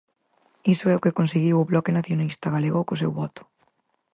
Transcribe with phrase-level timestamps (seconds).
[0.73, 3.41] Iso é o que conseguiu o Bloque Nacionalista Galego co seu voto.